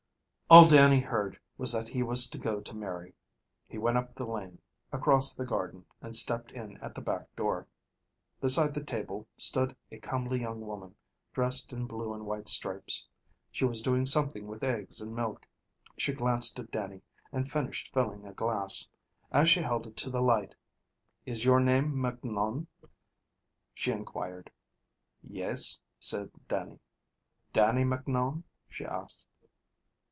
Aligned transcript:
All 0.49 0.67
Dannie 0.67 0.99
heard 0.99 1.39
was 1.57 1.71
that 1.71 1.87
he 1.87 2.03
was 2.03 2.27
to 2.27 2.37
go 2.37 2.59
to 2.59 2.75
Mary. 2.75 3.13
He 3.69 3.77
went 3.77 3.97
up 3.97 4.13
the 4.13 4.27
lane, 4.27 4.59
across 4.91 5.33
the 5.33 5.45
garden, 5.45 5.85
and 6.01 6.13
stepped 6.13 6.51
in 6.51 6.75
at 6.81 6.93
the 6.93 6.99
back 6.99 7.33
door. 7.37 7.67
Beside 8.41 8.73
the 8.73 8.83
table 8.83 9.25
stood 9.37 9.73
a 9.93 9.99
comely 9.99 10.41
young 10.41 10.59
woman, 10.59 10.93
dressed 11.31 11.71
in 11.71 11.85
blue 11.85 12.13
and 12.13 12.25
white 12.25 12.49
stripes. 12.49 13.07
She 13.49 13.63
was 13.63 13.81
doing 13.81 14.05
something 14.05 14.45
with 14.45 14.61
eggs 14.61 14.99
and 14.99 15.15
milk. 15.15 15.47
She 15.97 16.11
glanced 16.11 16.59
at 16.59 16.69
Dannie, 16.69 17.03
and 17.31 17.49
finished 17.49 17.93
filling 17.93 18.27
a 18.27 18.33
glass. 18.33 18.89
As 19.31 19.49
she 19.49 19.61
held 19.61 19.87
it 19.87 19.95
to 19.95 20.09
the 20.09 20.21
light, 20.21 20.53
"Is 21.25 21.45
your 21.45 21.61
name 21.61 21.93
Macnoun?" 21.97 22.67
she 23.73 23.93
inquired. 23.93 24.51
"Yes," 25.23 25.79
said 25.97 26.29
Dannie. 26.49 26.79
"Dannie 27.53 27.85
Macnoun?" 27.85 28.43
she 28.67 28.83
asked. 28.83 29.27